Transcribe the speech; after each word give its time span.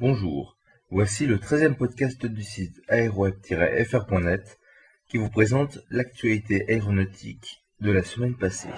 Bonjour, 0.00 0.56
voici 0.90 1.26
le 1.26 1.38
13e 1.38 1.74
podcast 1.74 2.24
du 2.24 2.44
site 2.44 2.80
aéroweb-fr.net 2.88 4.60
qui 5.08 5.16
vous 5.16 5.28
présente 5.28 5.80
l'actualité 5.90 6.64
aéronautique 6.68 7.64
de 7.80 7.90
la 7.90 8.04
semaine 8.04 8.36
passée. 8.36 8.68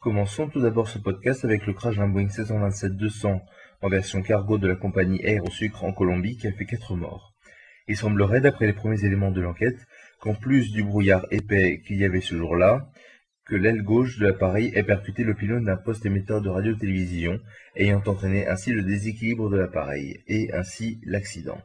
Commençons 0.00 0.48
tout 0.48 0.60
d'abord 0.60 0.88
ce 0.88 0.98
podcast 0.98 1.44
avec 1.44 1.64
le 1.64 1.72
crash 1.72 1.94
d'un 1.94 2.08
Boeing 2.08 2.26
727-200 2.26 3.40
en 3.82 3.88
version 3.88 4.20
cargo 4.20 4.58
de 4.58 4.66
la 4.66 4.74
compagnie 4.74 5.20
Air 5.22 5.44
au 5.44 5.50
Sucre 5.50 5.84
en 5.84 5.92
Colombie 5.92 6.38
qui 6.38 6.48
a 6.48 6.52
fait 6.52 6.66
4 6.66 6.96
morts. 6.96 7.34
Il 7.86 7.96
semblerait, 7.96 8.40
d'après 8.40 8.66
les 8.66 8.72
premiers 8.72 9.04
éléments 9.04 9.30
de 9.30 9.40
l'enquête, 9.40 9.78
qu'en 10.18 10.34
plus 10.34 10.72
du 10.72 10.82
brouillard 10.82 11.24
épais 11.30 11.82
qu'il 11.86 11.98
y 11.98 12.04
avait 12.04 12.20
ce 12.20 12.34
jour-là, 12.34 12.90
que 13.46 13.54
l'aile 13.54 13.82
gauche 13.82 14.18
de 14.18 14.26
l'appareil 14.26 14.72
ait 14.74 14.82
percuté 14.82 15.22
le 15.22 15.34
pylône 15.34 15.64
d'un 15.64 15.76
poste 15.76 16.04
émetteur 16.04 16.40
de 16.40 16.48
radio-télévision, 16.48 17.40
ayant 17.76 18.02
entraîné 18.04 18.46
ainsi 18.48 18.72
le 18.72 18.82
déséquilibre 18.82 19.48
de 19.48 19.56
l'appareil, 19.56 20.20
et 20.26 20.52
ainsi 20.52 21.00
l'accident. 21.04 21.60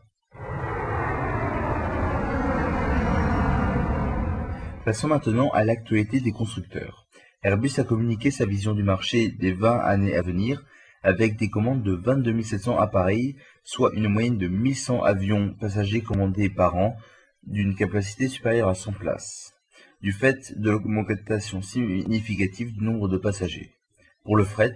Passons 4.86 5.08
maintenant 5.08 5.50
à 5.52 5.64
l'actualité 5.64 6.20
des 6.20 6.32
constructeurs. 6.32 7.08
Airbus 7.44 7.72
a 7.78 7.84
communiqué 7.84 8.30
sa 8.30 8.46
vision 8.46 8.74
du 8.74 8.84
marché 8.84 9.30
des 9.30 9.52
20 9.52 9.80
années 9.80 10.16
à 10.16 10.22
venir 10.22 10.64
avec 11.04 11.38
des 11.38 11.50
commandes 11.50 11.82
de 11.82 11.94
22 11.94 12.44
700 12.44 12.78
appareils, 12.78 13.36
soit 13.64 13.92
une 13.96 14.08
moyenne 14.08 14.38
de 14.38 14.48
1100 14.48 15.04
avions 15.04 15.56
passagers 15.60 16.02
commandés 16.02 16.50
par 16.50 16.76
an 16.76 16.96
d'une 17.44 17.76
capacité 17.76 18.28
supérieure 18.28 18.70
à 18.70 18.76
100 18.76 18.94
places, 18.94 19.54
du 20.02 20.12
fait 20.12 20.58
de 20.60 20.72
l'augmentation 20.72 21.62
significative 21.62 22.74
du 22.74 22.84
nombre 22.84 23.08
de 23.08 23.18
passagers. 23.18 23.76
Pour 24.24 24.36
le 24.36 24.44
fret, 24.44 24.76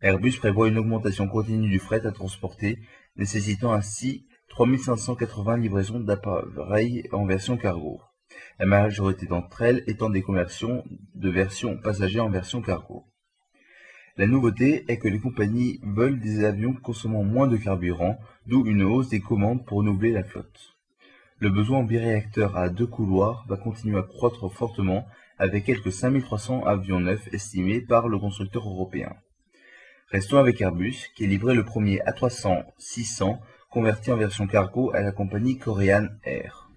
Airbus 0.00 0.38
prévoit 0.38 0.68
une 0.68 0.78
augmentation 0.78 1.28
continue 1.28 1.68
du 1.68 1.78
fret 1.78 2.06
à 2.06 2.12
transporter, 2.12 2.78
nécessitant 3.16 3.72
ainsi 3.72 4.26
3580 4.48 5.56
livraisons 5.56 6.00
d'appareils 6.00 7.08
en 7.12 7.24
version 7.24 7.56
cargo, 7.56 8.00
la 8.58 8.66
majorité 8.66 9.26
d'entre 9.26 9.62
elles 9.62 9.82
étant 9.86 10.10
des 10.10 10.22
conversions 10.22 10.84
de 11.14 11.30
version 11.30 11.76
passagers 11.76 12.20
en 12.20 12.30
version 12.30 12.60
cargo. 12.62 13.04
La 14.16 14.26
nouveauté 14.26 14.84
est 14.88 14.98
que 14.98 15.08
les 15.08 15.20
compagnies 15.20 15.80
veulent 15.82 16.20
des 16.20 16.44
avions 16.44 16.74
consommant 16.74 17.24
moins 17.24 17.46
de 17.46 17.56
carburant, 17.56 18.18
d'où 18.46 18.66
une 18.66 18.82
hausse 18.82 19.08
des 19.08 19.20
commandes 19.20 19.64
pour 19.64 19.78
renouveler 19.78 20.12
la 20.12 20.22
flotte. 20.22 20.71
Le 21.42 21.50
besoin 21.50 21.78
en 21.78 21.82
biréacteurs 21.82 22.56
à 22.56 22.68
deux 22.68 22.86
couloirs 22.86 23.44
va 23.48 23.56
continuer 23.56 23.98
à 23.98 24.04
croître 24.04 24.48
fortement 24.48 25.08
avec 25.40 25.64
quelques 25.64 25.90
5300 25.90 26.62
avions 26.62 27.00
neufs 27.00 27.26
estimés 27.34 27.80
par 27.80 28.06
le 28.06 28.16
constructeur 28.16 28.64
européen. 28.64 29.12
Restons 30.12 30.38
avec 30.38 30.60
Airbus, 30.60 31.08
qui 31.16 31.26
livré 31.26 31.56
le 31.56 31.64
premier 31.64 31.98
A300-600 32.06 33.40
converti 33.72 34.12
en 34.12 34.18
version 34.18 34.46
cargo 34.46 34.92
à 34.94 35.00
la 35.00 35.10
compagnie 35.10 35.58
Korean 35.58 36.06
Air. 36.22 36.70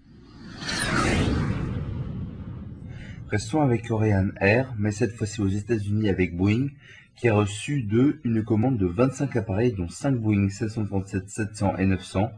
Restons 3.28 3.62
avec 3.62 3.86
Korean 3.86 4.30
Air, 4.40 4.74
mais 4.76 4.90
cette 4.90 5.12
fois-ci 5.12 5.42
aux 5.42 5.46
États-Unis 5.46 6.08
avec 6.08 6.36
Boeing, 6.36 6.70
qui 7.14 7.28
a 7.28 7.34
reçu 7.34 7.84
d'eux 7.84 8.20
une 8.24 8.42
commande 8.42 8.78
de 8.78 8.86
25 8.86 9.36
appareils, 9.36 9.74
dont 9.74 9.88
5 9.88 10.16
Boeing 10.16 10.48
737-700 10.48 11.78
et 11.78 11.86
900, 11.86 12.32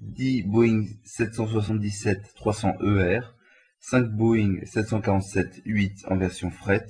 10 0.00 0.44
Boeing 0.44 0.86
777-300ER, 1.04 3.22
5 3.80 4.10
Boeing 4.10 4.60
747-8 4.64 6.06
en 6.08 6.16
version 6.16 6.50
fret 6.50 6.86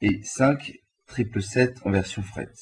et 0.00 0.22
5 0.22 0.80
777 1.08 1.80
en 1.84 1.90
version 1.90 2.22
fret. 2.22 2.52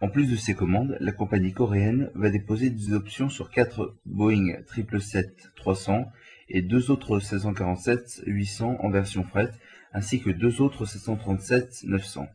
En 0.00 0.08
plus 0.08 0.30
de 0.30 0.36
ces 0.36 0.54
commandes, 0.54 0.96
la 1.00 1.12
compagnie 1.12 1.52
coréenne 1.52 2.10
va 2.14 2.30
déposer 2.30 2.70
des 2.70 2.92
options 2.92 3.28
sur 3.28 3.50
4 3.50 3.96
Boeing 4.04 4.56
777-300 4.74 6.06
et 6.48 6.62
deux 6.62 6.90
autres 6.90 7.20
747-800 7.20 8.76
en 8.80 8.90
version 8.90 9.24
fret, 9.24 9.50
ainsi 9.92 10.20
que 10.20 10.30
deux 10.30 10.60
autres 10.60 10.84
737-900. 10.84 12.28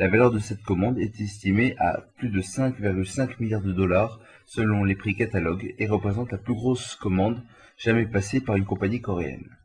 La 0.00 0.08
valeur 0.08 0.30
de 0.30 0.38
cette 0.38 0.62
commande 0.62 0.98
est 0.98 1.20
estimée 1.20 1.76
à 1.78 2.00
plus 2.16 2.30
de 2.30 2.40
5,5 2.40 3.34
milliards 3.38 3.60
de 3.60 3.70
dollars 3.70 4.18
selon 4.46 4.82
les 4.82 4.94
prix 4.94 5.14
catalogues 5.14 5.74
et 5.78 5.86
représente 5.88 6.32
la 6.32 6.38
plus 6.38 6.54
grosse 6.54 6.94
commande 6.94 7.42
jamais 7.76 8.06
passée 8.06 8.40
par 8.40 8.56
une 8.56 8.64
compagnie 8.64 9.02
coréenne. 9.02 9.58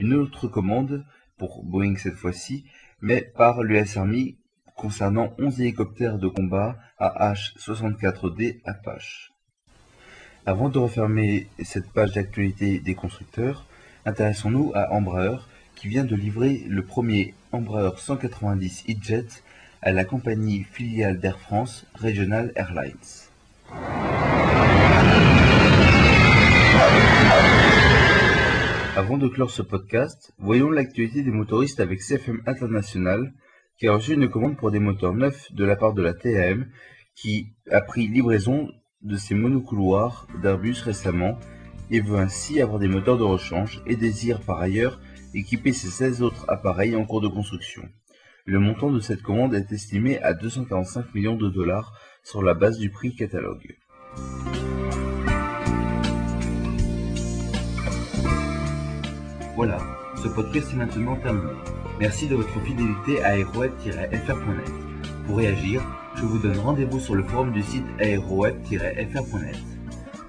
Une 0.00 0.12
autre 0.12 0.48
commande, 0.48 1.02
pour 1.38 1.64
Boeing 1.64 1.96
cette 1.96 2.16
fois-ci, 2.16 2.66
mais 3.00 3.22
par 3.22 3.62
l'US 3.62 3.96
Army 3.96 4.36
concernant 4.76 5.34
11 5.38 5.62
hélicoptères 5.62 6.18
de 6.18 6.28
combat 6.28 6.76
AH-64D 6.98 8.60
Apache. 8.66 9.32
Avant 10.44 10.68
de 10.68 10.78
refermer 10.78 11.46
cette 11.64 11.90
page 11.90 12.12
d'actualité 12.12 12.80
des 12.80 12.94
constructeurs, 12.94 13.66
intéressons-nous 14.04 14.72
à 14.74 14.92
Embraer 14.92 15.38
qui 15.74 15.88
vient 15.88 16.04
de 16.04 16.16
livrer 16.16 16.64
le 16.68 16.84
premier 16.84 17.34
Embraer 17.50 17.96
190 17.96 18.84
E-Jet 18.90 19.42
à 19.80 19.92
la 19.92 20.04
compagnie 20.04 20.64
filiale 20.64 21.18
d'Air 21.18 21.38
France 21.38 21.86
Regional 21.94 22.52
Airlines. 22.56 22.92
Avant 28.96 29.16
de 29.16 29.28
clore 29.28 29.50
ce 29.50 29.62
podcast, 29.62 30.34
voyons 30.38 30.70
l'actualité 30.70 31.22
des 31.22 31.30
motoristes 31.30 31.80
avec 31.80 32.02
CFM 32.02 32.42
International 32.46 33.32
qui 33.78 33.88
a 33.88 33.94
reçu 33.94 34.12
une 34.12 34.28
commande 34.28 34.58
pour 34.58 34.70
des 34.70 34.80
moteurs 34.80 35.14
neufs 35.14 35.50
de 35.52 35.64
la 35.64 35.76
part 35.76 35.94
de 35.94 36.02
la 36.02 36.12
TAM 36.12 36.66
qui 37.14 37.54
a 37.70 37.80
pris 37.80 38.08
livraison 38.08 38.68
de 39.00 39.16
ses 39.16 39.34
monocouloirs 39.34 40.26
d'Airbus 40.42 40.82
récemment 40.82 41.38
et 41.90 42.00
veut 42.00 42.18
ainsi 42.18 42.60
avoir 42.60 42.78
des 42.78 42.88
moteurs 42.88 43.16
de 43.16 43.24
rechange 43.24 43.80
et 43.86 43.96
désire 43.96 44.40
par 44.40 44.60
ailleurs 44.60 45.00
équiper 45.34 45.72
ses 45.72 45.90
16 45.90 46.22
autres 46.22 46.44
appareils 46.48 46.96
en 46.96 47.04
cours 47.04 47.20
de 47.20 47.28
construction. 47.28 47.82
Le 48.44 48.58
montant 48.58 48.90
de 48.90 49.00
cette 49.00 49.22
commande 49.22 49.54
est 49.54 49.72
estimé 49.72 50.18
à 50.22 50.32
245 50.32 51.14
millions 51.14 51.36
de 51.36 51.48
dollars 51.50 51.92
sur 52.24 52.42
la 52.42 52.54
base 52.54 52.78
du 52.78 52.90
prix 52.90 53.14
catalogue. 53.14 53.76
Voilà, 59.54 59.78
ce 60.22 60.28
podcast 60.28 60.72
est 60.72 60.76
maintenant 60.76 61.16
terminé. 61.16 61.52
Merci 61.98 62.28
de 62.28 62.36
votre 62.36 62.60
fidélité 62.60 63.22
à 63.22 63.36
aeroweb-fr.net. 63.36 64.72
Pour 65.26 65.36
réagir, 65.36 65.82
je 66.14 66.22
vous 66.22 66.38
donne 66.38 66.58
rendez-vous 66.58 67.00
sur 67.00 67.16
le 67.16 67.24
forum 67.24 67.52
du 67.52 67.62
site 67.62 67.84
aeroweb-fr.net. 67.98 69.56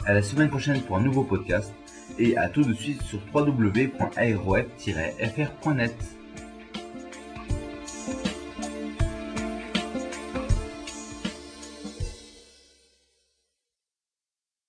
À 0.06 0.14
la 0.14 0.22
semaine 0.22 0.50
prochaine 0.50 0.82
pour 0.82 0.98
un 0.98 1.02
nouveau 1.02 1.24
podcast 1.24 1.72
et 2.20 2.38
à 2.38 2.50
tout 2.50 2.64
de 2.64 2.74
suite 2.74 3.02
sur 3.02 3.20
www.aeroweb-fr.net. 3.34 6.19